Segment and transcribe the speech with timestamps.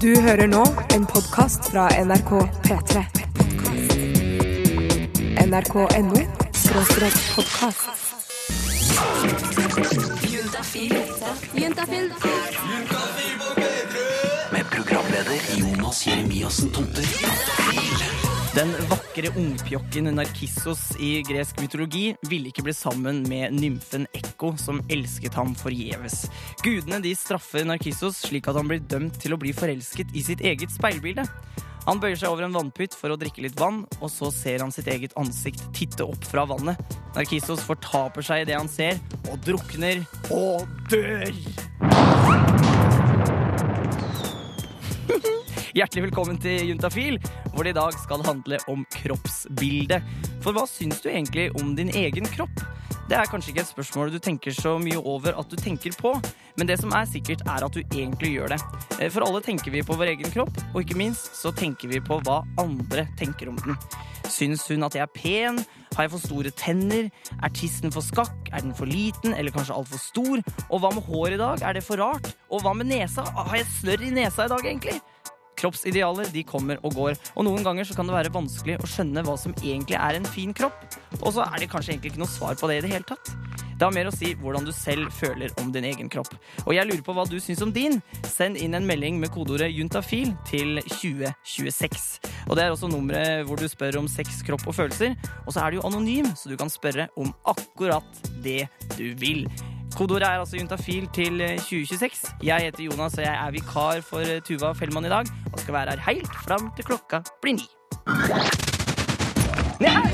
[0.00, 2.30] Du hører nå en podkast fra NRK
[2.66, 3.04] P3.
[5.46, 6.20] NRK.no
[6.52, 7.88] skråstrek podkast.
[14.52, 18.29] Med programleder Jonas Jeremiassen Tomter.
[18.50, 24.80] Den vakre ungpjokken Narkissos i gresk mytologi ville ikke bli sammen med nymfen Ekko, som
[24.90, 26.24] elsket ham forgjeves.
[26.64, 30.42] Gudene de straffer Narkissos slik at han blir dømt til å bli forelsket i sitt
[30.42, 31.22] eget speilbilde.
[31.86, 34.74] Han bøyer seg over en vannpytt for å drikke litt vann, og så ser han
[34.74, 36.98] sitt eget ansikt titte opp fra vannet.
[37.14, 38.98] Narkissos fortaper seg i det han ser,
[39.30, 40.02] og drukner
[40.34, 41.30] og dør.
[45.70, 47.16] Hjertelig velkommen til Juntafil,
[47.54, 50.00] hvor det i dag skal handle om kroppsbilde.
[50.42, 52.64] For hva syns du egentlig om din egen kropp?
[53.10, 56.12] Det er kanskje ikke et spørsmål du tenker så mye over at du tenker på,
[56.58, 58.58] men det som er sikkert, er at du egentlig gjør det.
[58.98, 62.02] Eh, For alle tenker vi på vår egen kropp, og ikke minst så tenker vi
[62.02, 63.78] på hva andre tenker om den.
[64.30, 65.62] Syns hun at jeg er pen?
[65.96, 67.10] Har jeg for store tenner?
[67.42, 68.50] Er tissen for skakk?
[68.52, 69.34] Er den for liten?
[69.34, 70.42] Eller kanskje altfor stor?
[70.68, 71.62] Og hva med hår i dag?
[71.66, 72.34] Er det for rart?
[72.50, 73.26] Og hva med nesa?
[73.26, 75.00] Har jeg snørr i nesa i dag, egentlig?
[75.60, 79.24] Kroppsidealer de kommer og går, og noen ganger så kan det være vanskelig å skjønne
[79.26, 80.80] hva som egentlig er en fin kropp.
[81.20, 83.34] Og så er det kanskje egentlig ikke noe svar på det i det hele tatt.
[83.80, 86.34] Det har mer å si hvordan du selv føler om din egen kropp.
[86.66, 87.96] Og jeg lurer på hva du syns om din.
[88.28, 92.10] Send inn en melding med kodeordet juntafil til 2026.
[92.50, 95.16] Og det er også nummeret hvor du spør om sex, kropp og følelser.
[95.46, 98.66] Og så er det jo anonym, så du kan spørre om akkurat det
[98.98, 99.46] du vil.
[99.96, 102.30] Kodeordet er altså juntafil til 2026.
[102.42, 105.26] Jeg heter Jonas, og jeg er vikar for Tuva Fellmann i dag.
[105.52, 107.66] Og skal være her helt fram til klokka blir ni.
[109.80, 110.12] Nei!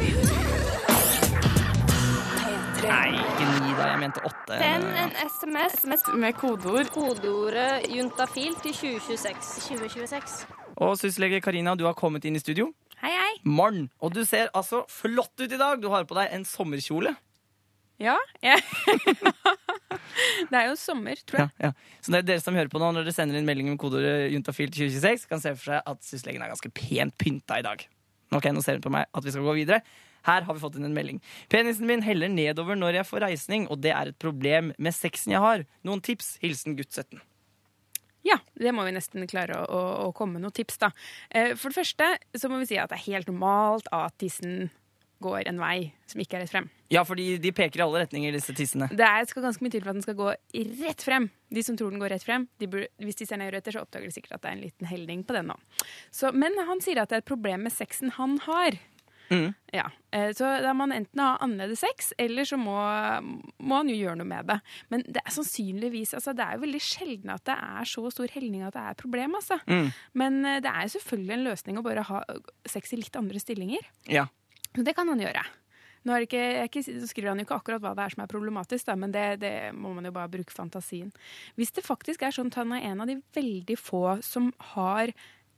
[2.86, 3.86] Nei, ikke ni da.
[3.92, 4.58] Jeg mente åtte.
[4.62, 9.62] Send en SMS med kodeord kodeordet juntafil til 2026.
[9.68, 10.46] 2026.
[10.76, 12.72] Og syslege Karina, du har kommet inn i studio.
[13.02, 13.32] Hei, hei.
[13.44, 13.86] Morn.
[14.00, 15.78] Og du ser altså flott ut i dag.
[15.82, 17.14] Du har på deg en sommerkjole.
[18.00, 18.60] Ja, jeg
[20.50, 21.52] Det er jo sommer, tror jeg.
[21.62, 21.98] Ja, ja.
[22.02, 24.32] Så det er dere som hører på nå, når dere sender inn melding med kodeordet
[24.34, 27.86] juntafil til 2026, kan se for seg at syslegen er ganske pent pynta i dag.
[28.34, 29.80] Ok, nå ser hun på meg at vi skal gå videre.
[30.26, 31.20] Her har vi fått inn en melding.
[31.52, 35.36] Penisen min heller nedover når jeg får reisning, og det er et problem med sexen
[35.36, 35.62] jeg har.
[35.86, 36.34] Noen tips?
[36.42, 37.20] Hilsen gutt 17.
[38.26, 40.90] Ja, det må vi nesten klare å, å, å komme med noen tips, da.
[41.30, 44.66] Eh, For det første så må vi si at det er helt normalt at tissen
[45.22, 46.66] går en vei som ikke er rett frem.
[46.92, 48.88] Ja, fordi de peker i alle retninger, disse tissene.
[48.94, 50.28] Det er, skal ganske mye til for at den skal gå
[50.84, 51.28] rett frem.
[51.50, 53.82] De som tror den går rett frem, de burde, hvis de ser ned etter, så
[53.86, 55.56] oppdager de sikkert at det er en liten helning på den nå.
[56.14, 58.78] Så, men han sier at det er et problem med sexen han har.
[59.26, 59.54] Mm.
[59.74, 62.76] Ja, eh, Så da må han enten ha annerledes sex, eller så må,
[63.58, 64.60] må han jo gjøre noe med det.
[64.92, 68.30] Men det er sannsynligvis, altså det er jo veldig sjelden at det er så stor
[68.36, 69.34] helning at det er et problem.
[69.40, 69.58] altså.
[69.66, 69.88] Mm.
[70.22, 72.22] Men eh, det er selvfølgelig en løsning å bare ha
[72.70, 73.90] sex i litt andre stillinger.
[74.06, 74.28] Ja.
[74.76, 75.44] Det kan han gjøre.
[76.06, 78.94] Nå ikke, ikke, skriver han jo ikke akkurat hva det er som er problematisk, da,
[78.98, 81.08] men det, det må man jo bare bruke fantasien.
[81.58, 85.10] Hvis det faktisk er sånn at han er en av de veldig få som har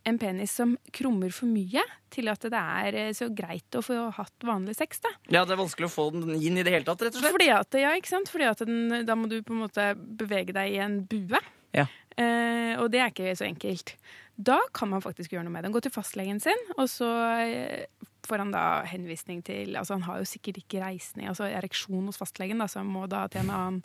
[0.09, 1.83] en penis som krummer for mye
[2.15, 5.13] til at det er eh, så greit å få hatt vanlig sex, da.
[5.29, 7.35] ja, det er vanskelig å få den inn i det hele tatt, rett og slett.
[7.35, 8.33] Fordi at, ja, ikke sant?
[8.33, 11.43] Fordi at den, da må du på en måte bevege deg i en bue.
[11.77, 11.85] Ja.
[12.17, 13.95] Eh, og det er ikke så enkelt.
[14.39, 15.75] Da kan man faktisk gjøre noe med den.
[15.75, 17.11] Gå til fastlegen sin, og så
[17.45, 17.85] eh,
[18.29, 22.21] får han da henvisning til Altså han har jo sikkert ikke reisning, altså ereksjon hos
[22.21, 23.81] fastlegen, da, så han må da til en annen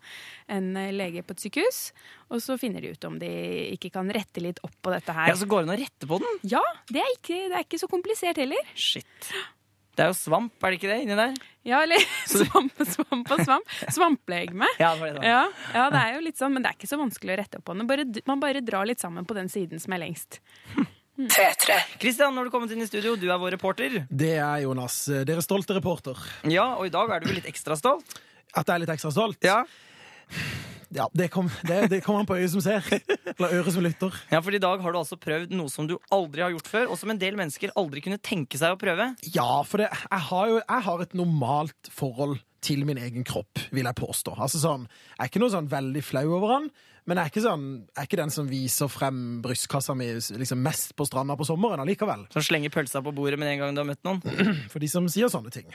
[0.51, 1.81] en eh, lege på et sykehus.
[2.33, 3.31] Og så finner de ut om de
[3.73, 5.31] ikke kan rette litt opp på dette her.
[5.31, 6.39] Ja, Så går det an å rette på den?
[6.55, 8.71] Ja, det er, ikke, det er ikke så komplisert heller.
[8.75, 9.33] Shit.
[9.93, 11.35] Det er jo svamp, er det ikke det, inni der?
[11.69, 12.01] Ja, eller
[12.31, 13.75] svamp, svamp og svamp.
[13.93, 14.67] Svamplegeme.
[14.81, 15.27] Ja, det det.
[15.29, 15.43] Ja,
[15.75, 17.67] ja, det er jo litt sånn, men det er ikke så vanskelig å rette opp
[17.69, 18.23] på den.
[18.29, 20.41] Man bare drar litt sammen på den siden som er lengst.
[22.01, 23.15] Kristian, når du kommet inn i studio.
[23.19, 23.99] Du er vår reporter.
[24.09, 24.95] Det er Jonas.
[25.27, 26.17] Dere stolte reporter.
[26.49, 28.15] Ja, og i dag er du litt ekstra stolt?
[28.53, 29.37] At jeg er litt ekstra stolt?
[29.45, 29.59] Ja.
[30.93, 32.85] Ja, det kom- det, det kommer an på øyet som ser.
[33.33, 34.13] Eller øret som lytter.
[34.29, 36.91] ja, for i dag har du altså prøvd noe som du aldri har gjort før,
[36.93, 39.07] og som en del mennesker aldri kunne tenke seg å prøve.
[39.33, 43.61] Ja, for det, jeg har jo jeg har et normalt forhold til min egen kropp,
[43.75, 44.37] vil jeg påstå.
[44.39, 44.87] Altså sånn,
[45.17, 46.71] Jeg er ikke noe sånn veldig flau over han,
[47.03, 50.61] men jeg er ikke, sånn, jeg er ikke den som viser frem brystkassa mi liksom
[50.63, 52.23] mest på stranda på sommeren allikevel.
[52.31, 54.21] Som slenger pølsa på bordet med en gang du har møtt noen.
[54.71, 55.67] For de som sier sånne ting.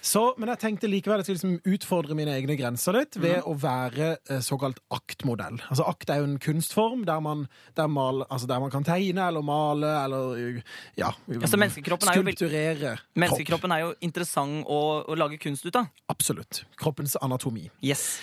[0.00, 3.44] Så, men jeg tenkte likevel at jeg skulle liksom utfordre mine egne grenser litt ved
[3.44, 5.60] å være eh, såkalt aktmodell.
[5.68, 7.44] Altså Akt er jo en kunstform der man,
[7.76, 10.62] der mal, altså der man kan tegne eller male eller
[10.96, 12.94] ja, Altså, menneskekroppen er jo skulpturere.
[13.20, 15.92] Menneskekroppen er jo interessant å, å lage kunst ut av.
[16.08, 16.21] Absolutt.
[16.80, 17.68] Kroppens anatomi.
[17.84, 18.18] Yes.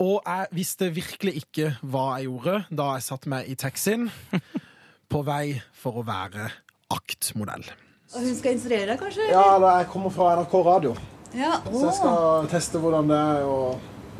[0.00, 4.06] Og jeg visste virkelig ikke hva jeg gjorde da jeg satte meg i taxien
[5.12, 6.46] på vei for å være
[6.92, 7.64] aktmodell.
[8.12, 9.26] Og hun skal instruere deg, kanskje?
[9.32, 10.94] Ja, eller jeg kommer fra NRK Radio,
[11.36, 11.58] Ja.
[11.64, 13.58] så jeg skal teste hvordan det er å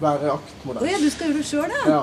[0.00, 0.86] være Å aktmodell.
[0.88, 2.02] ja, du skal gjøre det sjøl, ja.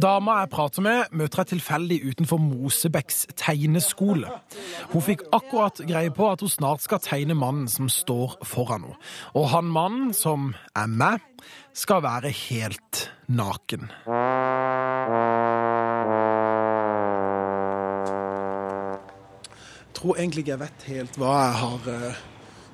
[0.00, 4.30] Dama jeg prater med, møter jeg tilfeldig utenfor Mosebecks tegneskole.
[4.92, 8.98] Hun fikk akkurat greie på at hun snart skal tegne mannen som står foran henne.
[9.36, 11.24] Og han mannen, som er meg,
[11.76, 13.90] skal være helt naken.
[19.86, 22.18] Jeg tror egentlig ikke jeg vet helt hva jeg har eh,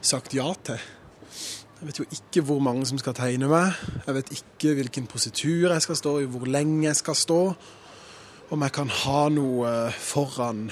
[0.02, 0.82] sagt ja til.
[1.82, 3.72] Jeg vet jo ikke hvor mange som skal tegne meg.
[4.06, 7.38] Jeg vet ikke hvilken positur jeg skal stå i, hvor lenge jeg skal stå.
[8.54, 10.68] Om jeg kan ha noe foran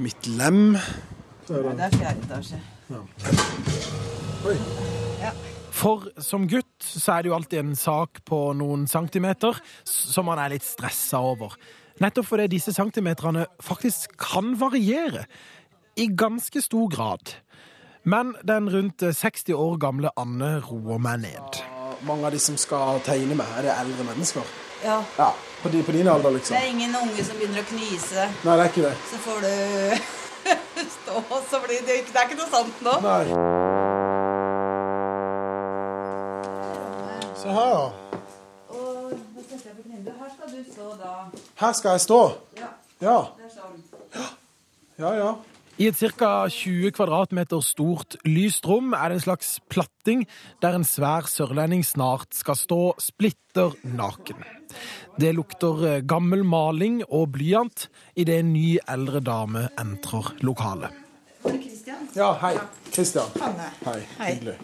[0.00, 0.78] mitt lem.
[1.44, 2.62] Det er fjerde etasje.
[5.82, 10.40] For som gutt så er det jo alltid en sak på noen centimeter som man
[10.40, 11.60] er litt stressa over.
[12.00, 15.28] Nettopp fordi disse centimeterne faktisk kan variere.
[16.00, 17.36] I ganske stor grad.
[18.06, 21.58] Men den rundt 60 år gamle Anne roer meg ned.
[22.06, 24.46] Mange av de som skal tegne meg, er det eldre mennesker?
[24.84, 25.00] Ja.
[25.18, 25.30] Ja,
[25.62, 26.54] På, de, på din alder, liksom.
[26.54, 28.26] Det er ingen unge som begynner å knise.
[28.44, 28.94] Nei, det er ikke det.
[29.10, 29.52] Så får du
[30.96, 32.94] stå, så blir det Det er ikke noe sant nå.
[33.02, 33.24] Nei.
[37.42, 37.86] Se her, da.
[40.06, 41.12] Her skal du stå da.
[41.64, 42.20] Her skal jeg stå.
[42.60, 42.70] Ja,
[43.00, 43.18] Ja.
[43.36, 43.82] det er sånn.
[44.98, 45.30] Ja, ja.
[45.76, 46.48] I et ca.
[46.48, 50.22] 20 kvadratmeter stort lyst rom er det en slags platting
[50.64, 54.40] der en svær sørlending snart skal stå splitter naken.
[55.20, 60.96] Det lukter eh, gammel maling og blyant idet en ny eldre dame entrer lokalet.
[62.16, 62.54] Ja, hei.
[62.88, 63.28] Kristian.
[63.36, 63.68] Hanne.
[63.84, 64.00] Hei.
[64.16, 64.32] Hei.
[64.32, 64.56] Hyggelig.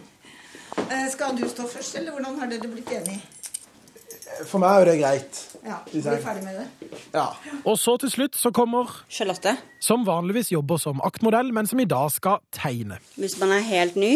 [0.89, 3.21] Eh, Skal du stå først, eller hvordan har dere blitt enige?
[4.49, 5.39] For meg er det greit.
[5.63, 6.99] Ja, Vi bli ferdig med det.
[7.13, 7.27] Ja.
[7.63, 11.87] Og så til slutt så kommer Charlotte, som vanligvis jobber som aktmodell, men som i
[11.89, 12.99] dag skal tegne.
[13.15, 14.15] hvis man er helt ny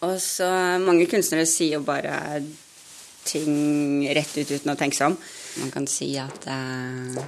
[0.00, 0.48] og så
[0.80, 2.40] Mange kunstnere sier jo bare
[3.28, 5.16] ting rett ut uten å tenke seg om.
[5.60, 7.20] Man kan si at uh,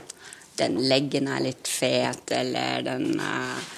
[0.57, 3.69] den leggen er litt fet, eller den eh,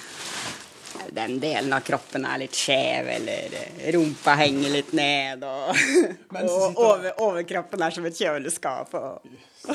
[1.14, 5.84] den delen av kroppen er litt skjev, eller eh, rumpa henger litt ned, og,
[6.42, 8.96] og over, overkroppen er som et kjøleskap.
[8.98, 9.74] Og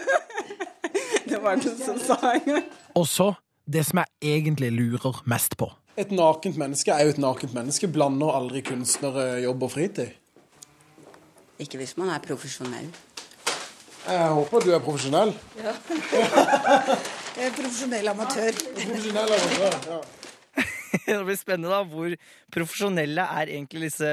[1.30, 2.66] det var noen som sa en gang.
[2.98, 3.32] Og så
[3.70, 5.70] det som jeg egentlig lurer mest på.
[6.00, 7.90] Et nakent menneske er jo et nakent menneske.
[7.92, 10.16] Blander aldri kunstnere jobb og fritid.
[11.60, 12.88] Ikke hvis man er profesjonell.
[14.06, 15.34] Jeg håper du er profesjonell.
[17.30, 18.56] Jeg er profesjonell amatør.
[18.74, 20.00] Profesjonell amatør, ja.
[21.06, 22.14] Det blir spennende da, hvor
[22.54, 24.10] profesjonelle er egentlig disse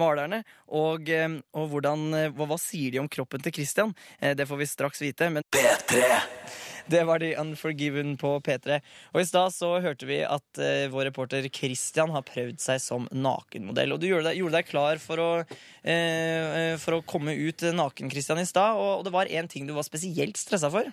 [0.00, 0.42] malerne.
[0.72, 3.94] Og, eh, og hvordan, eh, hva, hva sier de om kroppen til Christian?
[4.20, 5.30] Eh, Det får vi straks vite.
[5.30, 6.00] Men P3.
[6.88, 8.80] det var The Unforgiven på P3.
[9.14, 13.08] Og i stad så hørte vi at eh, vår reporter Christian har prøvd seg som
[13.12, 13.94] nakenmodell.
[13.94, 15.30] Og du gjorde deg, gjorde deg klar for å,
[15.84, 18.76] eh, eh, for å komme ut naken, Christian, i stad.
[18.80, 20.88] Og, og det var én ting du var spesielt stressa for.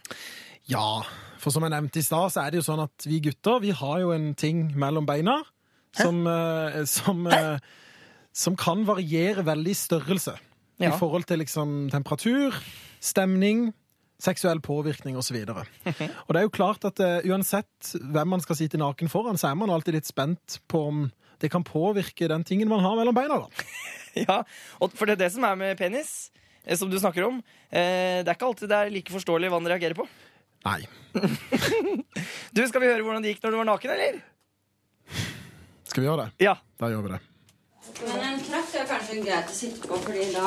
[0.72, 1.02] Ja,
[1.42, 3.74] for som jeg nevnte i stad, så er det jo sånn at vi gutter vi
[3.76, 5.42] har jo en ting mellom beina
[5.98, 7.58] som, eh, som, eh,
[8.32, 10.38] som kan variere veldig i størrelse.
[10.82, 10.94] Ja.
[10.94, 12.56] I forhold til liksom temperatur,
[13.04, 13.70] stemning,
[14.22, 15.38] seksuell påvirkning osv.
[15.52, 15.66] Og,
[16.26, 19.52] og det er jo klart at uh, uansett hvem man skal sitte naken foran, så
[19.52, 21.08] er man alltid litt spent på om
[21.42, 23.42] det kan påvirke den tingen man har mellom beina.
[23.46, 23.50] da.
[24.12, 24.42] Ja,
[24.84, 26.32] og For det er det som er med penis,
[26.66, 27.38] eh, som du snakker om.
[27.70, 30.08] Eh, det er ikke alltid det er like forståelig hva den reagerer på.
[30.66, 30.82] Nei.
[32.56, 34.22] Du, Skal vi høre hvordan det gikk når du var naken, eller?
[35.88, 36.46] Skal vi gjøre det?
[36.46, 36.56] Ja.
[36.80, 37.20] Da gjør vi det.
[38.02, 40.46] Men en trapp er kanskje greit å sitte på, fordi da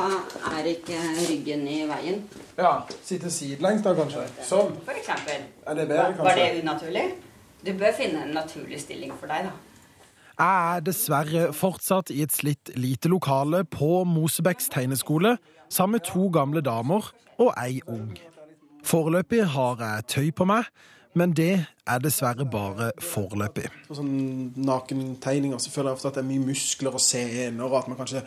[0.54, 2.22] er ikke ryggen i veien.
[2.56, 2.72] Ja,
[3.04, 4.24] Sitte sidelengs da, kanskje?
[4.46, 4.72] Sånn.
[4.86, 5.44] For eksempel.
[5.68, 6.24] Er det kanskje.
[6.24, 7.04] var det unaturlig?
[7.64, 9.54] Du bør finne en naturlig stilling for deg, da.
[10.34, 15.36] Jeg er dessverre fortsatt i et slitt lite lokale på Mosebecks tegneskole
[15.70, 18.16] sammen med to gamle damer og ei ung.
[18.84, 20.68] Foreløpig har jeg tøy på meg,
[21.16, 21.52] men det
[21.88, 23.68] er dessverre bare foreløpig.
[23.88, 27.78] På sånn nakentegninger så føler jeg ofte at det er mye muskler og sener, og
[27.80, 28.24] at man kanskje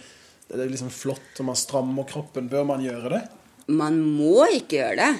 [0.48, 2.48] det er liksom flott og man strammer kroppen.
[2.52, 3.24] Bør man gjøre det?
[3.68, 5.12] Man må ikke gjøre det,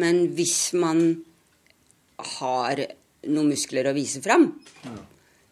[0.00, 1.02] men hvis man
[2.38, 2.80] har
[3.28, 4.48] noen muskler å vise fram,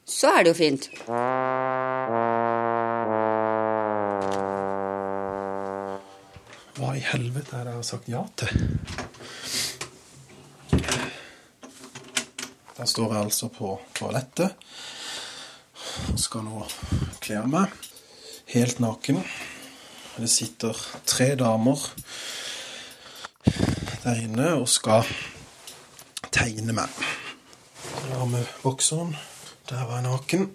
[0.08, 0.88] så er det jo fint.
[6.78, 8.52] Hva i helvete er det jeg har sagt ja til?
[12.78, 14.54] Der står jeg altså på toalettet
[16.18, 16.62] skal nå
[17.22, 17.72] kle meg.
[18.52, 19.18] Helt naken.
[20.18, 21.82] Det sitter tre damer
[24.04, 25.06] der inne og skal
[26.34, 27.02] tegne meg.
[28.08, 29.16] Jeg har vi bokseren.
[29.68, 30.46] Der var jeg naken.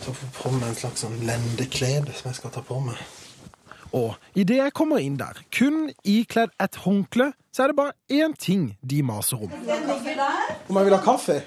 [0.00, 3.00] Så får jeg på meg en slags sånn lendeklede som jeg skal ta på meg.
[3.92, 8.34] Og idet jeg kommer inn der, kun ikledd et håndkle, så er det bare én
[8.38, 9.50] ting de maser om.
[9.50, 11.40] Om jeg vil ha kaffe?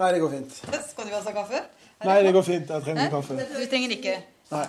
[0.00, 0.54] Nei, det går fint.
[0.88, 1.60] Skal du ha seg kaffe?
[2.04, 2.70] Nei, det går fint.
[2.70, 3.36] Jeg trenger kaffe.
[3.36, 4.14] Du trenger ikke.
[4.54, 4.66] Nei.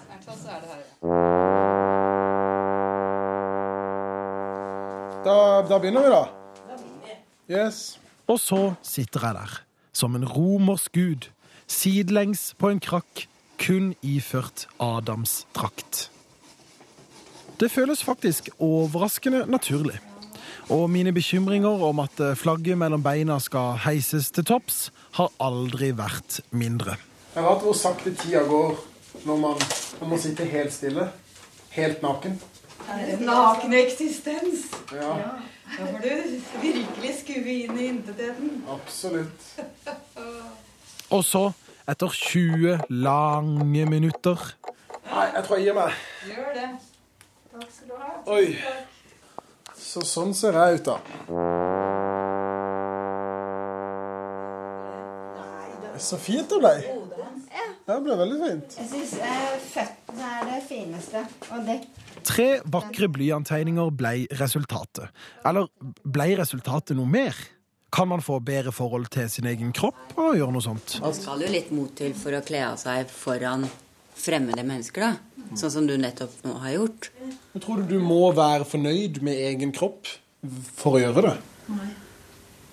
[5.25, 5.37] Da,
[5.69, 6.23] da begynner vi, Da,
[6.67, 7.15] da begynner vi.
[7.49, 7.97] Yes.
[8.27, 9.55] Og så sitter jeg der,
[9.93, 11.29] som en romersk gud,
[11.67, 13.25] sidelengs på en krakk,
[13.61, 16.09] kun iført Adams drakt.
[17.59, 19.99] Det føles faktisk overraskende naturlig.
[20.69, 26.39] Og mine bekymringer om at flagget mellom beina skal heises til topps, har aldri vært
[26.51, 26.97] mindre.
[27.35, 28.73] Jeg har hatt hvor sakte tida går
[29.25, 29.61] når man,
[29.99, 31.09] når man sitter helt stille.
[31.75, 32.39] Helt naken.
[33.19, 34.65] Naken eksistens.
[34.93, 35.13] Ja,
[35.65, 38.51] Da får du virkelig skue inn i intetheten.
[38.69, 39.47] absolutt.
[41.15, 41.51] Og så,
[41.89, 44.41] etter 20 lange minutter
[45.05, 45.97] Nei, jeg tror jeg gir meg.
[46.25, 46.69] Gjør det.
[48.25, 48.57] Oi.
[49.75, 50.97] Så sånn ser jeg ut, da.
[56.01, 56.73] Så fint det ble.
[57.85, 58.75] Det ble veldig fint.
[58.81, 61.21] Jeg syns eh, føttene er det fineste.
[61.53, 61.79] Og det
[62.25, 65.11] Tre vakre blyanttegninger ble resultatet.
[65.45, 65.69] Eller
[66.01, 67.37] ble resultatet noe mer?
[67.93, 70.97] Kan man få bedre forhold til sin egen kropp og gjøre noe sånt?
[71.03, 73.63] Man skal jo litt mot til for å kle av seg foran
[74.17, 75.34] fremmede mennesker, da.
[75.55, 77.09] Sånn som du nettopp nå har gjort.
[77.55, 80.09] Jeg tror du du må være fornøyd med egen kropp
[80.75, 81.35] for å gjøre det.
[81.71, 81.91] Nei.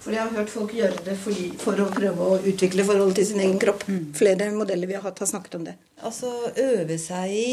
[0.03, 3.29] For jeg har hørt folk gjøre det fordi, for å prøve å utvikle forholdet til
[3.29, 3.85] sin egen kropp.
[4.19, 5.77] Flere modeller vi har hatt, har snakket om det.
[6.03, 7.53] Altså øve seg i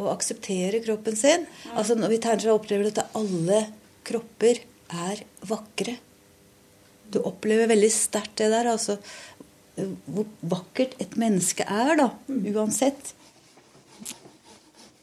[0.00, 1.46] å akseptere kroppen sin.
[1.76, 3.60] Altså Når vi tegner så opplever du at alle
[4.08, 5.94] kropper er vakre.
[7.10, 8.72] Du opplever veldig sterkt det der.
[8.72, 8.98] altså
[10.10, 12.10] Hvor vakkert et menneske er, da.
[12.26, 13.14] Uansett.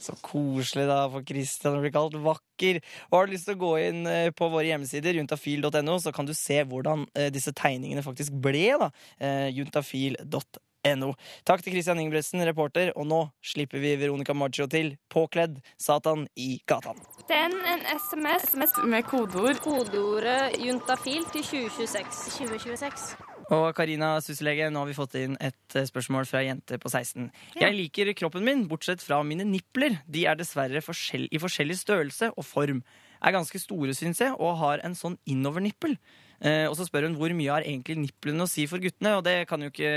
[0.08, 2.80] Så koselig da for Christian å bli kalt vakker.
[3.10, 6.28] Og har du lyst til å gå inn eh, på våre hjemmesider, juntafil.no, så kan
[6.30, 8.70] du se hvordan eh, disse tegningene faktisk ble.
[8.80, 8.90] da.
[9.20, 11.12] Eh, Juntafil.no.
[11.44, 12.94] Takk til Christian Ingebretsen, reporter.
[12.96, 17.02] Og nå slipper vi Veronica Maggio til, påkledd Satan i gatan.
[17.28, 19.60] Send en SMS Med kodeord.
[19.66, 22.22] kodeordet juntafil til 2026.
[22.40, 23.27] 2026.
[23.56, 26.92] Og Karina Susselege, nå har vi fått inn et eh, spørsmål fra ei jente på
[26.92, 27.30] 16.
[27.62, 30.02] Jeg liker kroppen min, bortsett fra mine nipler.
[30.04, 32.82] De er dessverre forskjell i forskjellig størrelse og form.
[33.24, 35.96] Er ganske store, syns jeg, og har en sånn innovernippel.
[36.44, 39.24] Eh, og så spør hun hvor mye har egentlig nipplene å si for guttene, og
[39.26, 39.90] det kan jo ikke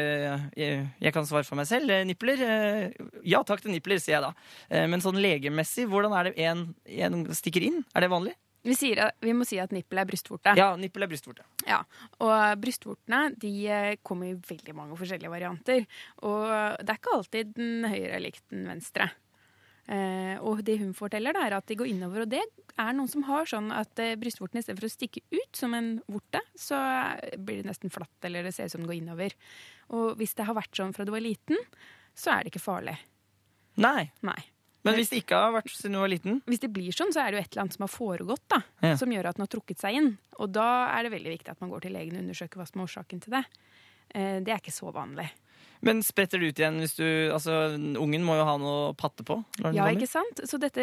[0.57, 1.91] Jeg, jeg kan svare for meg selv.
[1.91, 2.45] Eh, Nipler?
[2.47, 4.31] Eh, ja takk til nipler, sier jeg da.
[4.71, 7.83] Eh, men sånn legemessig, hvordan er det en, en stikker inn?
[7.93, 8.37] Er det vanlig?
[8.63, 10.53] Vi, at- vi må si at nippel er brystvorte.
[10.59, 11.47] Ja, nippel er brystvorte.
[11.67, 11.79] Ja,
[12.21, 15.87] og brystvortene de eh, kommer i veldig mange forskjellige varianter.
[16.29, 16.45] Og
[16.85, 19.09] det er ikke alltid den høyre er lik den venstre.
[19.91, 22.23] Eh, og det hun forteller, da, er at de går innover.
[22.27, 22.43] Og det
[22.79, 26.43] er noen som har sånn at eh, brystvorten istedenfor å stikke ut som en vorte,
[26.55, 26.79] så
[27.41, 29.35] blir det nesten flatt, eller det ser ut som den går innover.
[29.97, 31.59] Og hvis det har vært sånn fra du var liten,
[32.15, 32.99] så er det ikke farlig.
[33.81, 34.11] Nei.
[34.27, 34.39] Nei.
[34.85, 36.41] Men hvis det ikke har vært siden du var liten?
[36.49, 38.63] Hvis det blir sånn, så er det jo et eller annet som har foregått, da,
[38.83, 38.95] Ja.
[38.97, 40.19] som gjør at den har trukket seg inn.
[40.39, 42.81] Og da er det veldig viktig at man går til legen og undersøker hva som
[42.81, 43.45] er årsaken til det.
[44.15, 45.29] Eh, Det er ikke så vanlig.
[45.83, 49.25] Men spretter det ut igjen hvis du Altså, ungen må jo ha noe å patte
[49.25, 49.39] på?
[49.73, 50.41] Ja, ikke sant?
[50.45, 50.81] Så dette,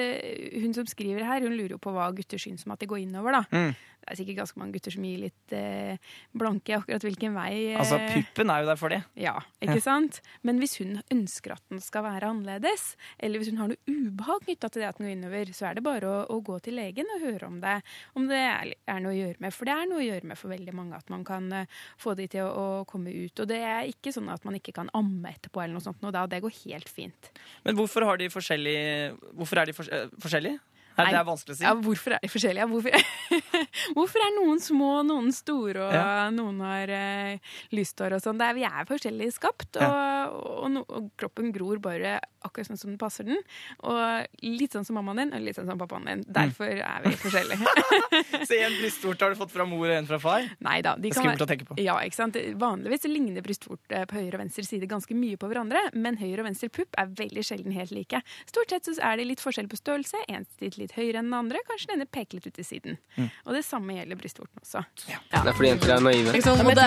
[0.60, 3.02] hun som skriver her, hun lurer jo på hva gutter syns om at det går
[3.06, 3.44] innover, da.
[3.52, 3.76] Mm.
[4.08, 5.98] Det er sikkert ganske mange gutter som gir litt eh,
[6.38, 7.74] blanke akkurat hvilken vei.
[7.74, 9.02] eh, Altså, puppen er jo der for det.
[9.20, 9.84] Ja, ikke Ja.
[9.84, 10.22] sant?
[10.48, 14.46] Men hvis hun ønsker at den skal være annerledes, eller hvis hun har noe ubehag
[14.46, 16.78] knytta til det at den går innover, så er det bare å, å gå til
[16.80, 17.76] legen og høre om det,
[18.16, 19.54] om det er, er noe å gjøre med.
[19.58, 21.66] For det er noe å gjøre med for veldig mange at man kan eh,
[22.00, 23.44] få de til å, å komme ut.
[23.44, 26.16] Og det er ikke sånn at man ikke kan amme etterpå eller noe sånt, og
[26.16, 27.32] da, det går helt fint.
[27.68, 30.60] Men hvorfor har de Hvorfor er de eh, forskjellige?
[30.98, 31.66] Nei, det er vanskelig å si.
[31.68, 32.68] Ja, hvorfor er de forskjellige?
[32.72, 33.42] Hvorfor,
[33.98, 36.30] hvorfor er noen små, noen store, og Ja.
[36.34, 38.42] noen har uh, lysthår og sånn?
[38.58, 43.00] Vi er forskjellig skapt, og, og, no, og kroppen gror bare akkurat sånn som den
[43.02, 43.40] passer den.
[43.84, 46.24] Og litt sånn som mammaen din, og litt sånn som pappaen din.
[46.32, 47.74] Derfor er vi forskjellige.
[48.48, 50.48] Så én brystvorte har du fått fra mor og en fra far?
[50.64, 50.96] Nei da.
[50.98, 51.78] Det er skummelt å tenke på.
[51.84, 52.40] Ja, ikke sant?
[52.62, 56.50] Vanligvis ligner brystvorte på høyre og venstre side ganske mye på hverandre, men høyre og
[56.50, 58.22] venstre pupp er veldig sjelden helt like.
[58.50, 60.24] Stort sett så er det litt forskjell på størrelse.
[60.32, 61.58] En sitter litt høyere enn den andre.
[61.68, 62.94] Kanskje denne peker litt ut til siden.
[63.18, 63.30] Mm.
[63.46, 64.80] Og det samme gjelder brystvorten også.
[65.04, 66.30] Det er fordi jenter er naive.
[66.34, 66.58] Ikke sant?
[66.64, 66.82] Det er, det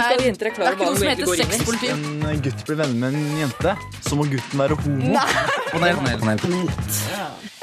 [0.49, 1.92] er ikke noe som heter sexpolitikk.
[2.33, 3.73] en gutt blir venner med en jente,
[4.09, 4.99] så må gutten være homo.
[5.16, 5.28] Nei!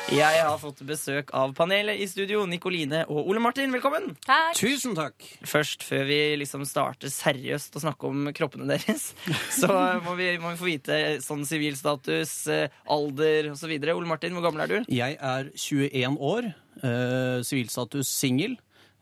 [0.07, 2.45] Jeg har fått besøk av panelet i studio.
[2.47, 4.13] Nikoline og Ole Martin, velkommen.
[4.23, 4.53] Takk.
[4.55, 5.15] Tusen takk.
[5.43, 9.09] Først, før vi liksom starter seriøst å snakke om kroppene deres,
[9.59, 9.67] så
[10.05, 13.73] må vi, må vi få vite sånn sivilstatus, eh, alder osv.
[13.75, 14.93] Ole Martin, hvor gammel er du?
[14.95, 16.47] Jeg er 21 år,
[16.77, 18.55] Sivilstatus sivilstatus singel.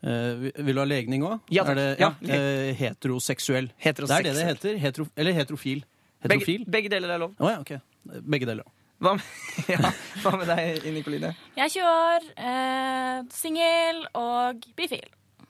[0.06, 1.42] Uh, vil- du ha legning òg?
[1.54, 3.70] Ja, det, Ja, ja, Uh, heteroseksuell.
[3.82, 4.24] Heteroseksuell.
[4.26, 4.80] Det er det det heter.
[4.82, 5.84] Hetero, eller heterofil.
[6.24, 6.66] Begge, Heterofil?
[6.66, 7.36] begge deler er lov.
[7.38, 7.78] Oh, ja, ok.
[8.26, 8.66] Begge deler.
[9.06, 9.28] Hva med,
[9.74, 9.92] ja,
[10.24, 11.36] hva med deg, Nikoline?
[11.56, 15.06] Jeg er 20 år, eh, singel og bifil.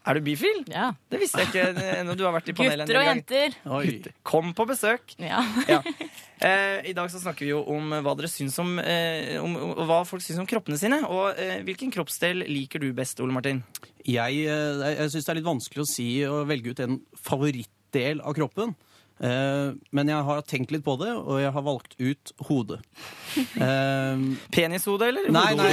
[0.06, 0.60] Er du bifil?
[0.70, 0.92] Ja.
[1.10, 2.14] Det visste jeg ikke ennå.
[2.14, 3.56] Du har vært i panelet en Gutter og jenter.
[3.88, 4.14] Gutter.
[4.28, 5.16] Kom på besøk.
[5.18, 5.42] Ja.
[5.72, 5.80] Ja.
[6.46, 9.72] Eh, I dag så snakker vi jo om hva dere syns om, eh, om om
[9.88, 11.00] hva folk syns om kroppene sine.
[11.10, 13.64] Og eh, hvilken kroppsdel liker du best, Ole Martin?
[14.06, 18.22] Jeg, eh, jeg syns det er litt vanskelig å si å velge ut en favorittdel
[18.22, 18.76] av kroppen.
[19.24, 22.82] Eh, men jeg har tenkt litt på det, og jeg har valgt ut hodet.
[23.36, 25.30] Eh, Penishode, eller?
[25.34, 25.70] Nei, nei,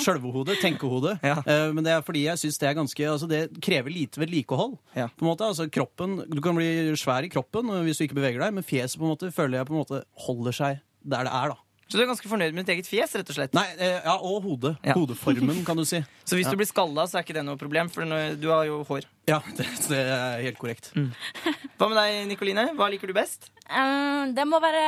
[0.00, 0.58] sjølve hodet.
[0.62, 1.18] Tenkehodet.
[1.24, 1.38] Ja.
[1.44, 4.76] Eh, men det er fordi jeg syns det er ganske Altså, det krever lite vedlikehold.
[4.96, 5.08] Ja.
[5.12, 8.42] På en måte, altså kroppen Du kan bli svær i kroppen hvis du ikke beveger
[8.42, 11.32] deg, men fjeset på en måte føler jeg på en måte holder seg der det
[11.32, 11.65] er, da.
[11.86, 13.52] Så du er ganske fornøyd med ditt eget fjes, rett og slett?
[13.54, 14.72] Nei, eh, ja, og hodet.
[14.82, 14.96] Ja.
[14.98, 16.00] Hodeformen, kan du si.
[16.26, 16.50] Så hvis Ja.
[16.50, 19.06] du blir skalla, så er ikke det noe problem, for du har jo hår.
[19.30, 20.90] Ja, det, det er helt korrekt.
[21.78, 22.64] Hva med deg, Nikoline?
[22.74, 23.52] Hva liker du best?
[23.70, 24.82] Eh, det må være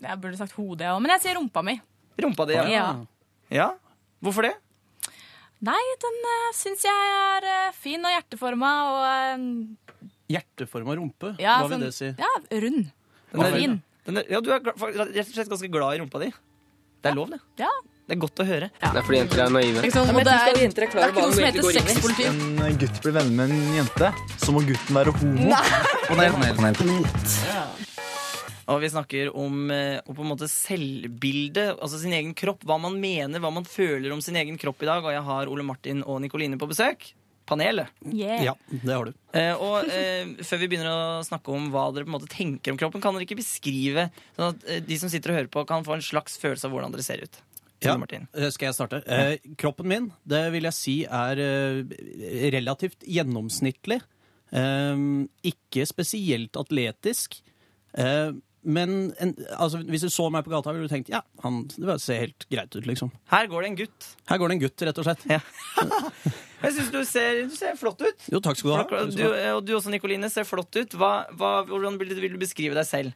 [0.00, 1.78] Jeg burde sagt hodet òg, men jeg sier rumpa mi.
[2.20, 2.66] Rumpa di, ja.
[2.68, 2.84] Ja.
[3.50, 3.70] ja.
[4.24, 4.52] Hvorfor det?
[5.64, 9.00] Nei, den uh, syns jeg er uh, fin og hjerteforma og
[9.40, 12.08] uh, Hjerteforma rumpe, ja, hva vil sånn- det si?
[12.20, 12.30] Ja,
[12.64, 12.90] rund.
[13.32, 13.74] Den Og er- fin.
[14.04, 16.30] Den er, ja, du er rett og slett ganske glad i rumpa di.
[17.04, 17.40] Det er lov, det.
[17.60, 17.70] Ja.
[18.04, 18.66] Det er godt å høre.
[18.76, 19.80] Det er fordi jenter er naive.
[19.80, 20.10] Ikke sant?
[20.12, 22.26] Ja, det er, det er ikke noe som heter sexpoliti.
[22.28, 24.10] en gutt blir venner med en jente,
[24.42, 25.48] så må gutten være homo.
[28.64, 32.64] Og vi snakker om, eh, om på en måte selvbilde, altså sin egen kropp.
[32.64, 35.04] Hva man mener, hva man føler om sin egen kropp i dag.
[35.04, 37.10] Og jeg har Ole Martin og Nikoline på besøk.
[37.44, 37.90] Panelet.
[38.08, 38.42] Yeah.
[38.46, 39.16] Ja, det har du.
[39.36, 42.72] Eh, og eh, før vi begynner å snakke om hva dere på en måte tenker
[42.72, 45.66] om kroppen, kan dere ikke beskrive sånn at eh, de som sitter og hører på,
[45.68, 47.40] kan få en slags følelse av hvordan dere ser ut?
[47.84, 49.02] Ja, eh, skal jeg starte?
[49.04, 51.96] Eh, kroppen min, det vil jeg si er eh,
[52.54, 54.00] relativt gjennomsnittlig.
[54.54, 55.04] Eh,
[55.52, 57.42] ikke spesielt atletisk.
[58.64, 61.98] Men en, altså, hvis du så meg på gata, ville du tenkt ja, han, det
[62.00, 63.10] ser helt greit ut, liksom.
[63.32, 64.06] Her går det en gutt.
[64.30, 65.24] Her går det en gutt, rett og slett.
[66.64, 68.28] Jeg syns du, ser- du ser flott ut.
[68.32, 69.02] Jo, takk skal du ha.
[69.12, 69.24] Du,
[69.58, 70.96] og du også, Nikoline, ser flott ut.
[70.96, 73.12] Hva, hva, hvordan vil du, vil du beskrive deg selv?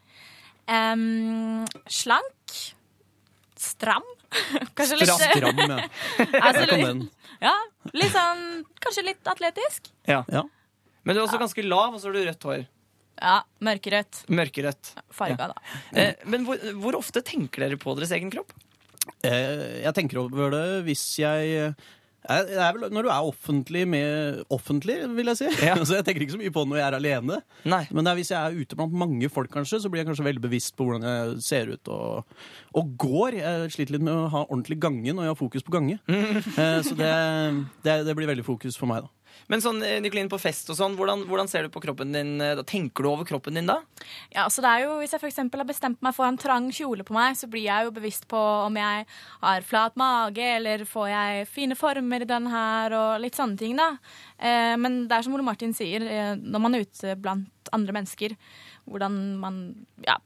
[0.69, 2.59] Um, slank.
[3.59, 4.05] Stram.
[4.77, 5.79] Kanskje litt Stram, stram, ja.
[6.45, 7.07] Altså, litt.
[7.41, 7.55] Ja,
[7.97, 8.43] litt sånn
[8.85, 9.89] Kanskje litt atletisk.
[10.11, 10.21] Ja.
[10.29, 10.45] Ja.
[11.09, 12.67] Men du er også ganske lav, og så har du rødt hår.
[13.19, 14.25] Ja, mørkerødt.
[14.31, 14.95] Mørkerødt.
[15.15, 15.77] Farga, da.
[15.99, 18.55] Eh, men hvor, hvor ofte tenker dere på deres egen kropp?
[19.27, 21.87] Eh, jeg tenker over det hvis jeg eh,
[22.29, 25.47] det er vel når du er offentlig med offentlig, vil jeg si.
[25.89, 27.39] så jeg tenker ikke så mye på det når jeg er alene.
[27.65, 27.81] Nei.
[27.89, 30.27] Men det er hvis jeg er ute blant mange folk, kanskje, så blir jeg kanskje
[30.27, 32.35] veldig bevisst på hvordan jeg ser ut og,
[32.77, 33.39] og går.
[33.39, 36.01] Jeg sliter litt med å ha ordentlig gange når jeg har fokus på gange.
[36.59, 37.09] Eh, så det,
[37.85, 39.18] det, det blir veldig fokus for meg, da.
[39.49, 42.35] Men sånn, Nicolin, på fest og sånn, hvordan, hvordan ser du på kroppen din?
[42.43, 42.65] eh, da?
[42.67, 43.79] Tenker du over kroppen din da?
[44.35, 47.07] Ja, så det er jo, Hvis jeg eksempel har bestemt meg for en trang kjole
[47.07, 49.07] på meg, så blir jeg jo bevisst på om jeg
[49.41, 53.77] har flat mage, eller får jeg fine former i den her, og litt sånne ting.
[53.79, 53.93] da.
[54.39, 57.95] Eh, men det er som Ole Martin sier, eh, når man er ute blant andre
[57.95, 58.35] mennesker,
[58.89, 59.63] hvordan man
[60.07, 60.17] Ja,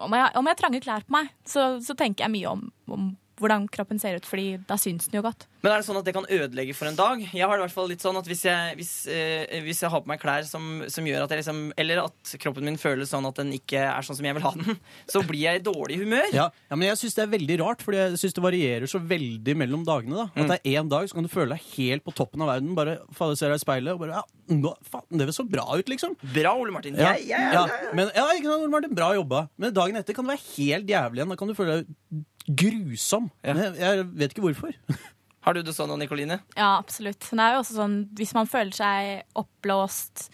[0.00, 2.68] om jeg, om jeg har trange klær på meg, så, så tenker jeg mye om,
[2.90, 5.46] om hvordan kroppen ser ut, fordi da syns den jo godt.
[5.62, 7.20] Men er det sånn at det kan ødelegge for en dag?
[7.20, 9.90] Jeg har det i hvert fall litt sånn at Hvis jeg, hvis, eh, hvis jeg
[9.92, 13.10] har på meg klær som, som gjør at jeg liksom Eller at kroppen min føles
[13.12, 14.78] sånn at den ikke er sånn som jeg vil ha den,
[15.12, 16.30] så blir jeg i dårlig humør.
[16.32, 19.02] Ja, ja, men jeg syns det er veldig rart, fordi jeg synes det varierer så
[19.04, 20.16] veldig mellom dagene.
[20.16, 20.48] da At Mm.
[20.48, 22.74] det er én dag så kan du føle deg helt på toppen av verden.
[22.74, 24.24] Bare fader, ser deg i speilet og bare ja,
[24.56, 26.16] nå, faen, Det så bra ut, liksom.
[26.34, 26.96] Bra, Ole Martin.
[26.96, 29.48] Ja, Jeg- jeg- ja, men, ja, ikke sant, Ole Martin, bra jobba.
[29.58, 31.28] Men dagen etter kan det være helt jævlig igjen.
[31.28, 32.24] Da kan du føle deg
[32.56, 33.30] grusom.
[33.44, 34.74] Men Jeg, jeg vet ikke hvorfor.
[35.46, 36.40] Har du det sånn, Nikoline?
[36.56, 37.24] Ja, absolutt.
[37.24, 40.28] Det er jo også sånn, hvis man føler seg oppblåst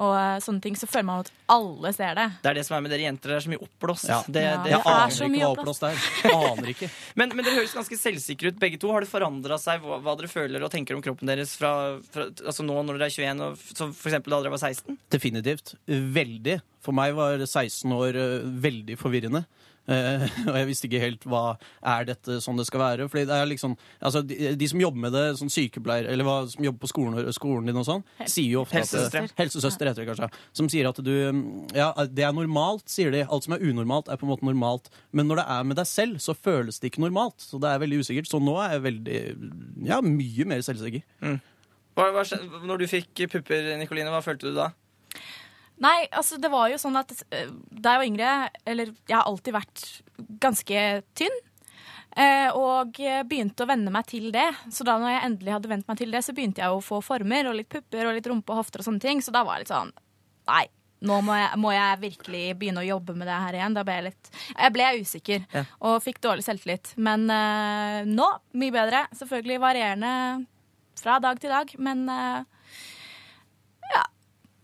[0.00, 2.26] og eh, sånne ting, så føler man at alle ser det.
[2.40, 3.32] Det er det som er med dere jenter.
[3.32, 4.06] Det er så mye oppblåst.
[4.08, 4.18] Ja.
[4.24, 5.84] Det, Ja, det, det er så mye oppblåst.
[6.30, 6.88] Aner ikke.
[7.20, 8.88] Men, men dere høres ganske selvsikre ut, begge to.
[8.94, 11.72] Har det forandra seg hva, hva dere føler og tenker om kroppen deres fra,
[12.12, 14.96] fra altså nå når dere er 21, og så for eksempel da dere var 16?
[15.12, 15.74] Definitivt.
[15.88, 16.60] Veldig.
[16.80, 19.44] For meg var 16 år eh, veldig forvirrende.
[19.90, 21.42] Eh, og jeg visste ikke helt hva
[21.92, 23.08] er dette sånn det skal være.
[23.10, 26.36] Fordi det er liksom, altså de, de som jobber med det, sånn sykepleier, eller hva,
[26.52, 29.28] som jobber på skolen, skolen din og sånn, sier jo ofte Helsesøster.
[29.28, 30.30] at Helsesøster heter det kanskje.
[30.60, 31.12] Som sier at du
[31.76, 33.24] Ja, det er normalt, sier de.
[33.26, 34.90] Alt som er unormalt, er på en måte normalt.
[35.16, 37.38] Men når det er med deg selv, så føles det ikke normalt.
[37.42, 38.30] Så det er veldig usikkert.
[38.30, 39.20] Så nå er jeg veldig
[39.88, 41.02] Ja, mye mer selvsikker.
[41.98, 42.22] Hva, hva,
[42.64, 44.70] når du fikk pupper, Nikoline, hva følte du da?
[45.80, 48.32] Nei, altså det var jo sånn at eh, da jeg var yngre,
[48.68, 49.84] eller jeg har alltid vært
[50.42, 50.82] ganske
[51.16, 51.38] tynn.
[52.16, 52.98] eh, Og
[53.30, 54.48] begynte å venne meg til det.
[54.70, 57.00] Så da når jeg endelig hadde vent meg til det, så begynte jeg å få
[57.04, 59.22] former og litt pupper og litt rumpe og hofter og sånne ting.
[59.24, 59.92] Så da var jeg litt sånn
[60.50, 60.66] Nei,
[61.06, 63.76] nå må jeg, må jeg virkelig begynne å jobbe med det her igjen.
[63.78, 65.64] Da ble jeg litt Jeg ble usikker Ja.
[65.80, 66.92] og fikk dårlig selvtillit.
[67.00, 69.06] Men eh, nå mye bedre.
[69.16, 70.14] Selvfølgelig varierende
[71.00, 72.42] fra dag til dag, men eh,
[73.94, 74.02] ja.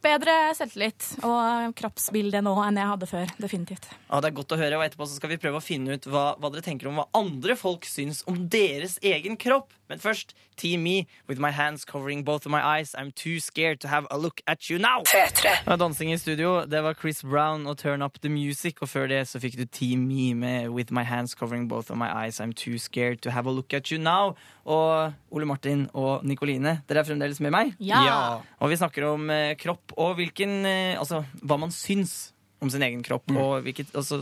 [0.06, 3.32] Bedre selvtillit og kroppsbilde nå enn jeg hadde før.
[3.42, 3.88] Definitivt.
[4.06, 6.28] Ja, det er godt å høre, og etterpå skal vi prøve å finne ut hva,
[6.38, 9.72] hva dere tenker om hva andre folk syns om deres egen kropp.
[9.88, 12.94] Men først, Team Me, with my hands covering both of my eyes.
[12.94, 15.02] I'm too scared to have a look at you now.
[15.12, 16.64] Det var dansing i studio.
[16.66, 18.74] Det var Chris Brown og Turn Up The Music.
[18.80, 21.98] Og før det så fikk du Team Me med With My Hands Covering Both of
[21.98, 22.40] My Eyes.
[22.40, 24.34] I'm too scared to have a look at you now.
[24.64, 27.74] Og Ole Martin og Nikoline, dere er fremdeles med meg?
[27.78, 28.40] Ja.
[28.58, 32.82] Og vi snakker om eh, kropp og hvilken eh, Altså hva man syns om sin
[32.82, 33.30] egen kropp.
[33.36, 34.20] Og hvilket altså,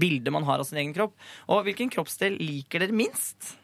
[0.00, 1.14] bilde man har av sin egen kropp.
[1.50, 3.54] Og hvilken kroppsdel liker dere minst?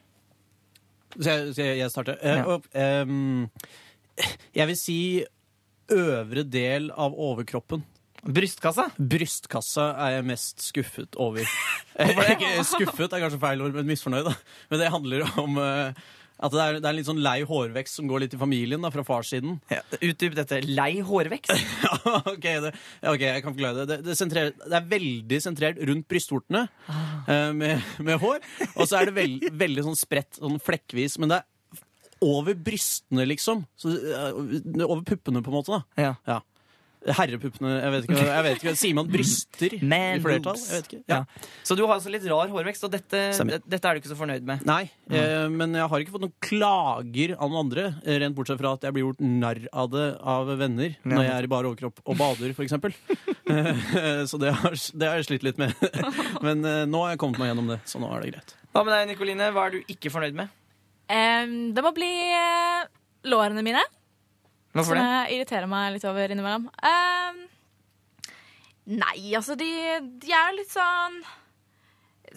[1.16, 2.20] Så jeg, så jeg starter.
[2.22, 2.44] Ja.
[2.44, 3.46] og, ehm,
[4.56, 4.98] jeg vil si
[5.92, 7.84] øvre del av overkroppen.
[8.26, 8.88] Brystkassa?
[8.98, 11.46] Brystkassa er jeg mest skuffet over.
[11.96, 14.26] Eh, skuffet er kanskje feil ord, men misfornøyd.
[14.26, 14.34] da.
[14.68, 16.00] Men det handler om eh,
[16.36, 18.82] at det er, det er en litt sånn lei hårvekst som går litt i familien
[18.84, 19.58] da, fra farssiden.
[19.72, 20.60] Ja, Utdyp dette.
[20.68, 21.52] Lei hårvekst?
[22.32, 23.86] ok, det, ja, ok, jeg kan forklare det.
[23.90, 28.40] Det, det, sentrer, det er veldig sentrert rundt brystvortene eh, med, med hår.
[28.74, 31.16] Og så er det veld, veldig sånn spredt, sånn flekkvis.
[31.22, 31.84] Men det er
[32.26, 33.64] over brystene, liksom.
[33.76, 34.36] Så, uh,
[34.86, 35.80] over puppene, på en måte.
[35.80, 36.12] da.
[36.28, 36.40] Ja.
[37.06, 38.22] Herrepuppene Jeg vet ikke.
[38.26, 38.74] Jeg vet ikke.
[38.80, 40.58] Sier man bryster Man i flertall?
[40.58, 41.00] Jeg vet ikke.
[41.12, 41.20] Ja.
[41.66, 43.20] Så du har altså litt rar hårvekst, og dette,
[43.66, 44.64] dette er du ikke så fornøyd med?
[44.66, 47.86] Nei, eh, men jeg har ikke fått noen klager av noen andre.
[48.04, 51.34] eh, Rent bortsett fra at jeg blir gjort narr av det av venner når jeg
[51.36, 52.76] er i bar overkropp og bader, f.eks.
[54.30, 55.74] så det har, det har jeg slitt litt med.
[56.46, 58.56] men eh, nå har jeg kommet meg gjennom det, så nå er det greit.
[58.74, 59.50] Hva med deg, Nikoline?
[59.54, 60.50] Hva er du ikke fornøyd med?
[61.06, 62.82] Um, det må bli uh,
[63.30, 63.82] lårene mine.
[64.76, 65.08] Hvorfor som det?
[65.08, 66.68] jeg irriterer meg litt over innimellom.
[66.90, 67.42] Em,
[68.96, 69.70] nei, altså, de,
[70.22, 71.20] de er jo litt sånn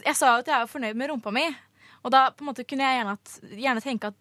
[0.05, 1.45] Jeg sa jo at jeg er fornøyd med rumpa mi,
[2.03, 4.19] og da på en måte kunne jeg gjerne, at, gjerne tenke, at,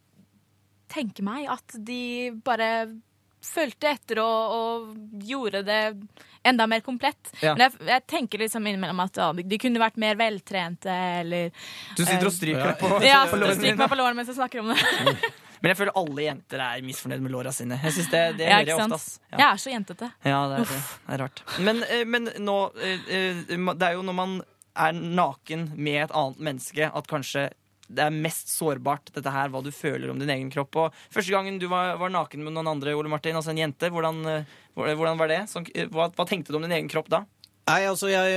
[0.90, 2.02] tenke meg at de
[2.44, 2.70] bare
[3.44, 5.82] fulgte etter og, og gjorde det
[6.48, 7.30] enda mer komplett.
[7.40, 7.54] Ja.
[7.54, 11.52] Men jeg, jeg tenker liksom innimellom at ja, de kunne vært mer veltrente, eller
[11.94, 14.32] Du sitter og eh, stryker deg på, Ja, på lårene stryker meg på lårene mens
[14.32, 14.80] jeg snakker om det.
[15.62, 17.78] Men jeg føler alle jenter er misfornøyd med låra sine.
[17.82, 18.94] Jeg synes det, det Ja, hører jeg ofte.
[18.94, 19.20] ass.
[19.32, 20.10] Jeg er så jentete.
[20.24, 20.82] Ja, det er, det.
[21.06, 21.42] det er rart.
[21.66, 23.40] Men, eh, men nå eh, eh,
[23.74, 24.36] Det er jo når man
[24.78, 27.48] er naken med et annet menneske, at kanskje
[27.88, 30.76] det er mest sårbart, dette her, hva du føler om din egen kropp.
[30.76, 33.88] Og første gangen du var, var naken med noen andre, Ole Martin, altså en jente,
[33.88, 34.44] hvordan,
[34.76, 35.38] hvordan var det?
[35.48, 37.22] Sånn, hva, hva tenkte du om din egen kropp da?
[37.68, 38.36] Nei, altså, jeg,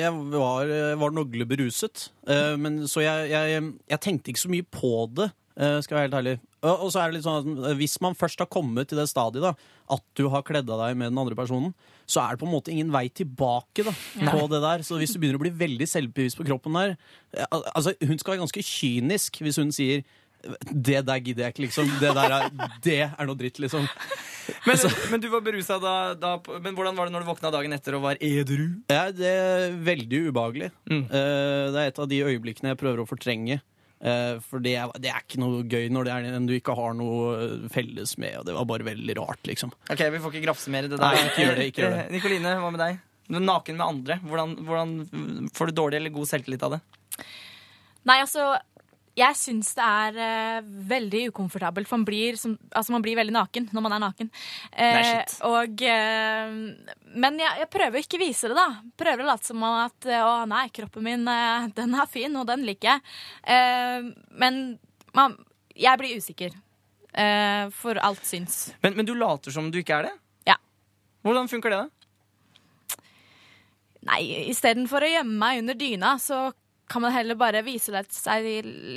[0.00, 0.70] jeg var,
[1.00, 2.10] var nogle beruset.
[2.28, 6.18] eh, Men så jeg, jeg, jeg tenkte ikke så mye på det, skal være helt
[6.20, 6.36] ærlig.
[6.62, 9.00] Og og så er det litt sånn at eh, Hvis man først har kommet til
[9.00, 9.52] det stadiet da,
[9.92, 11.74] at du har kledd av deg med den andre personen,
[12.06, 14.32] så er det på en måte ingen vei tilbake da, Nei.
[14.32, 14.86] på det der.
[14.86, 18.36] Så hvis du begynner å bli veldig selvbevisst på kroppen der eh, altså Hun skal
[18.36, 20.04] være ganske kynisk hvis hun sier
[20.42, 21.90] det der gidder jeg ikke, liksom.
[22.00, 22.46] Det der er,
[22.82, 23.86] det er noe dritt, liksom.
[24.66, 24.74] Men,
[25.12, 26.32] men du var berusa da, da
[26.64, 28.64] Men hvordan var det når du våkna dagen etter og var edru?
[28.90, 30.72] Ja, det er veldig ubehagelig.
[30.90, 31.04] Mm.
[31.04, 33.60] Eh, det er et av de øyeblikkene jeg prøver å fortrenge.
[34.02, 36.74] Eh, for det er, det er ikke noe gøy når det er en du ikke
[36.74, 38.40] har noe eh, felles med.
[38.40, 39.70] Og det var bare veldig rart, liksom.
[39.92, 41.30] Ok, Vi får ikke grafse mer i det Nei, der.
[41.30, 42.04] ikke gjør det, ikke gjør det.
[42.16, 43.00] Nikoline, hva med deg?
[43.30, 44.18] Du er naken med andre.
[44.26, 46.82] Hvordan, hvordan Får du dårlig eller god selvtillit av det?
[48.10, 48.48] Nei, altså
[49.18, 53.34] jeg syns det er uh, veldig ukomfortabelt, for man blir, som, altså, man blir veldig
[53.36, 54.32] naken når man er naken.
[54.72, 55.20] Uh,
[55.50, 58.68] og, uh, men jeg, jeg prøver å ikke vise det, da.
[59.02, 61.28] Prøver å late som om at å nei, kroppen min
[61.78, 63.02] den er fin, og den liker jeg.
[63.42, 64.60] Eh, men
[65.16, 65.36] man,
[65.76, 66.54] jeg blir usikker.
[67.12, 68.70] Eh, for alt syns.
[68.84, 70.14] Men, men du later som du ikke er det?
[70.54, 70.56] Ja.
[71.26, 71.88] Hvordan funker det, da?
[74.08, 76.48] Nei, istedenfor å gjemme meg under dyna, så
[76.90, 78.48] kan man heller bare vise seg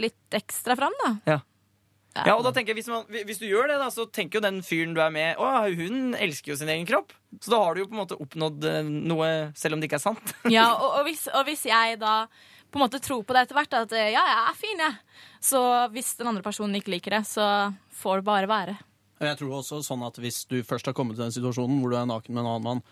[0.01, 1.11] litt ekstra fram, da.
[1.35, 1.41] Ja.
[2.23, 4.45] Ja, og da tenker jeg, hvis, man, hvis du gjør det, da, så tenker jo
[4.45, 7.11] den fyren du er med Å, hun elsker jo sin egen kropp.
[7.43, 9.99] Så da har du jo på en måte oppnådd eh, noe, selv om det ikke
[9.99, 10.35] er sant.
[10.55, 12.21] Ja, og, og, hvis, og hvis jeg da
[12.71, 15.19] på en måte tror på det etter hvert, at ja, jeg er fin, jeg.
[15.43, 17.45] Så hvis den andre personen ikke liker det, så
[17.99, 18.79] får det bare være.
[19.23, 21.95] Jeg tror også sånn at Hvis du først har kommet til den situasjonen hvor du
[21.99, 22.83] er naken med en annen mann,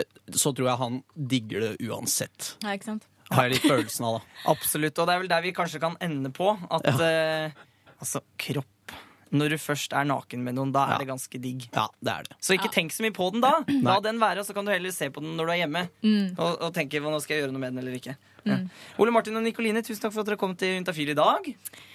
[0.00, 2.58] eh, så tror jeg han digger det uansett.
[2.60, 3.08] Ja, ikke sant?
[3.32, 4.38] Har jeg litt følelsen av, da.
[4.52, 4.98] Absolutt.
[4.98, 6.52] Og det er vel der vi kanskje kan ende på.
[6.70, 7.50] At eh,
[7.98, 8.94] altså, kropp
[9.36, 11.64] Når du først er naken med noen, da er det ganske digg.
[11.74, 12.36] Ja, det er det.
[12.46, 13.56] Så ikke tenk så mye på den da.
[13.88, 15.82] La den være, og så kan du heller se på den når du er hjemme.
[16.06, 16.36] Mm.
[16.38, 18.14] Og, og tenke hva nå skal jeg gjøre noe med den eller ikke.
[18.46, 18.60] Ja.
[19.02, 21.48] Ole Martin og Nikoline, tusen takk for at dere kom til Juntafil i dag.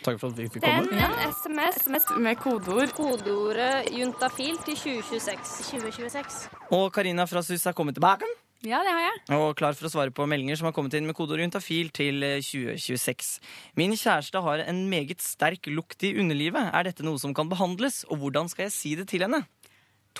[0.03, 1.07] Takk for at vi fikk Send komme.
[1.07, 2.91] en SMS, med kodeord.
[2.97, 5.71] Kodeordet juntafil til 2026.
[5.71, 6.41] 2026.
[6.75, 8.27] Og Karina fra SUS er kommet tilbake.
[8.61, 9.21] Ja, det har jeg.
[9.39, 12.21] Og klar for å svare på meldinger som har kommet inn med kodeord juntafil til
[12.25, 13.31] eh, 2026.
[13.79, 16.69] Min kjæreste har en meget sterk lukt i underlivet.
[16.69, 19.41] Er dette noe som kan behandles, og hvordan skal jeg si det til henne?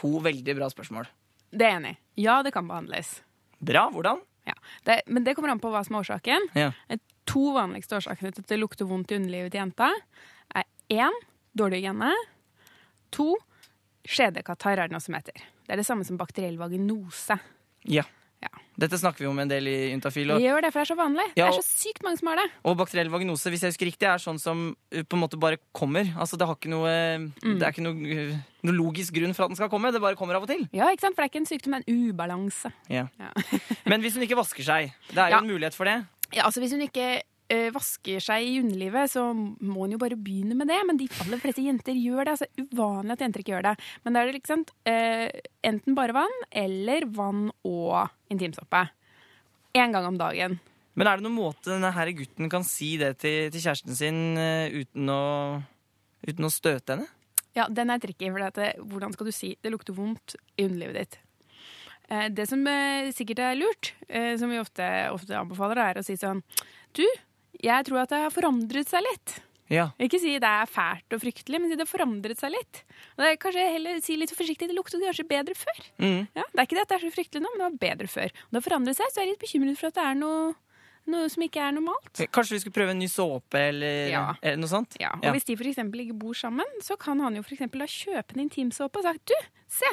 [0.02, 1.10] To veldig bra spørsmål.
[1.54, 1.94] Det er enig.
[2.18, 3.20] Ja, det kan behandles.
[3.62, 4.24] Bra, hvordan?
[4.50, 4.56] Ja.
[4.88, 6.48] Det, men det kommer an på hva som er årsaken.
[6.58, 6.72] Ja.
[7.30, 9.92] To vanligste årsakene til at det lukter vondt i underlivet til jenta,
[10.58, 11.20] er én
[11.58, 12.10] dårlig hygiene.
[13.14, 13.36] To
[14.10, 15.38] skjedekatarr er det noe som heter.
[15.68, 17.38] Det er det samme som bakteriell vaginose.
[17.86, 18.08] Ja.
[18.82, 20.28] Dette snakker vi om en del i Juntafil.
[20.32, 21.26] Det Og, gjør det, for det er så vanlig.
[21.38, 22.46] Ja, Det er så sykt mange som har det.
[22.66, 25.60] og bakteriell vagnose, hvis jeg husker riktig, er sånn som uh, på en måte bare
[25.72, 26.08] kommer.
[26.18, 26.90] Altså, det, noe,
[27.44, 27.60] Mm.
[27.60, 27.94] det er ikke noe,
[28.32, 29.92] uh, noe logisk grunn for at den skal komme.
[29.92, 30.68] Det bare kommer av og til.
[30.74, 31.16] Ja, ikke sant?
[31.16, 32.72] For det er ikke en sykdom, det er en ubalanse.
[32.90, 33.08] Ja.
[33.20, 33.32] Ja.
[33.92, 35.42] Men hvis hun ikke vasker seg, det er jo Ja.
[35.44, 36.00] en mulighet for det.
[36.34, 40.16] Ja, altså Hvis hun ikke eh, vasker seg i underlivet, så må hun jo bare
[40.16, 40.80] begynne med det.
[40.88, 42.32] Men de aller fleste jenter gjør det.
[42.40, 43.74] altså Uvanlig at jenter ikke gjør det.
[44.06, 45.30] Men da er det liksom eh,
[45.68, 48.86] enten bare vann eller vann og intimsåpe.
[49.78, 50.60] Én gang om dagen.
[51.00, 54.22] Men er det noen måte denne her gutten kan si det til, til kjæresten sin
[54.36, 55.24] uh, uten, å,
[56.28, 57.08] uten å støte henne?
[57.56, 58.30] Ja, den er tricky.
[58.32, 61.20] For det, hvordan skal du si det lukter vondt i underlivet ditt?
[62.12, 66.06] Eh, det som eh, sikkert er lurt, eh, som vi ofte, ofte anbefaler, er å
[66.06, 66.44] si sånn
[66.96, 67.06] Du,
[67.62, 69.38] jeg tror at det har forandret seg litt.
[69.72, 69.86] Ja.
[70.04, 72.82] Ikke si det er fælt og fryktelig, men si det har forandret seg litt.
[73.16, 75.80] Og det er kanskje heller si litt forsiktig det luktet kanskje bedre før.
[76.04, 76.26] Mm.
[76.36, 78.12] Ja, det er ikke det at det er så fryktelig nå, men det var bedre
[78.12, 78.36] før.
[78.36, 80.52] Og det har forandret seg, så er jeg litt bekymret for at det er noe,
[81.16, 82.24] noe som ikke er normalt.
[82.36, 84.26] Kanskje vi skulle prøve en ny såpe eller, Ja.
[84.60, 85.00] noe sånt?
[85.00, 88.36] Ja, og hvis de eksempel ikke bor sammen, så kan han jo eksempel da kjøpe
[88.36, 89.38] en intimsåpe og sagt du,
[89.72, 89.88] se,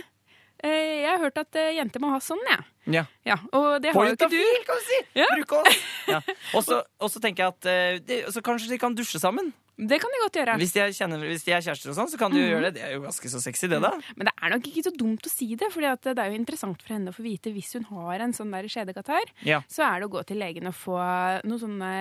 [0.65, 2.67] eh, jeg har hørt at eh, jenter må ha sånn, jeg.
[2.99, 3.05] Ja.
[3.25, 4.43] Ja, og det har jo ikke du.
[4.67, 5.01] Kan si!
[5.15, 5.31] Ja.
[5.37, 5.81] Bruk oss!
[6.09, 6.21] Ja.
[6.57, 6.65] Og
[7.13, 9.53] så tenker jeg at eh, det, så kanskje de kan dusje sammen.
[9.79, 10.55] Det kan de godt gjøre.
[10.59, 12.51] Hvis de er, kjenner, hvis de er kjærester og sånn, så kan de jo mm.
[12.51, 12.73] gjøre det.
[12.75, 13.93] Det er jo ganske så sexy, det da.
[14.19, 16.83] Men det er nok ikke så dumt å si det, for det er jo interessant
[16.83, 19.31] for henne å få vite hvis hun har en sånn der skjedekatarr.
[19.47, 19.61] Ja.
[19.71, 20.99] Så er det å gå til legen og få
[21.47, 21.93] noe sånne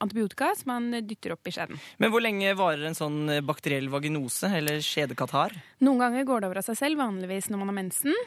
[0.00, 1.82] antibiotika som man dytter opp i skjeden.
[2.00, 5.54] Men hvor lenge varer en sånn eh, bakteriell vaginose, eller skjedekatarr?
[5.84, 8.24] Noen ganger går det over av seg selv, vanligvis når man har mensen.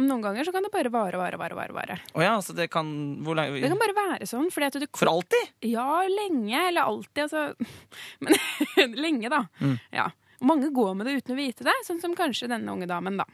[0.00, 1.56] Noen ganger så kan det bare vare, vare, vare.
[1.58, 1.98] vare, vare.
[2.14, 2.88] Oh ja, altså det kan
[3.24, 4.48] Det kan bare være sånn.
[4.48, 5.52] Du, For alltid?
[5.68, 6.68] Ja, lenge.
[6.68, 7.54] Eller alltid, altså.
[8.24, 9.44] Men lenge, da.
[9.60, 9.76] Mm.
[9.92, 10.08] Ja.
[10.40, 13.26] Mange går med det uten å vite det, sånn som kanskje denne unge damen, da.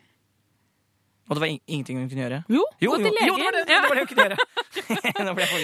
[1.27, 2.39] Og det var in ingenting hun kunne gjøre?
[2.51, 3.27] Jo, jo, gå til legen.
[3.27, 4.45] jo det var det, det, var det hun kunne gjøre!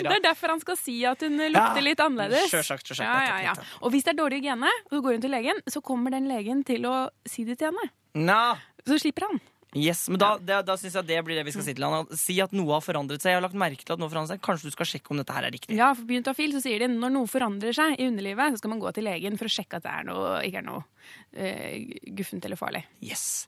[0.02, 2.48] Det er derfor han skal si at hun lukter Ja, litt annerledes.
[2.50, 3.52] sjølsagt, sjølsagt, Ja, ja.
[3.84, 6.26] Og hvis det er dårlig hygiene, og du går inn til legen, så kommer den
[6.30, 6.96] legen til å
[7.28, 7.92] si det til henne.
[8.18, 8.40] Nå.
[8.88, 9.38] Så slipper han.
[9.72, 12.08] Yes, men Da, da, da syns jeg det blir det vi skal si til han.
[12.18, 13.32] Si at noe har forandret seg.
[13.32, 14.42] Jeg har lagt merke til at noe har forandret seg.
[14.44, 15.76] Kanskje du skal sjekke om dette her er riktig.
[15.78, 18.82] Ja, for Biontafil så sier de når noe forandrer seg i underlivet, så skal man
[18.82, 22.44] gå til legen for å sjekke at det er noe, ikke er noe uh, guffent
[22.44, 22.85] eller farlig.
[23.00, 23.46] Yes.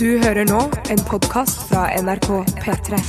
[0.00, 2.30] Du hører nå en podkast fra NRK
[2.64, 3.02] P3.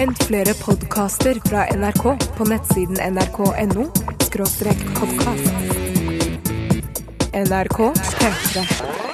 [0.00, 3.86] Hent flere podkaster fra NRK på nettsiden nrk.no
[4.30, 5.79] podkast.
[7.32, 9.09] NRK P3.